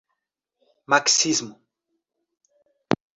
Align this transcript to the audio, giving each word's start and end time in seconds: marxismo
marxismo 0.89 1.49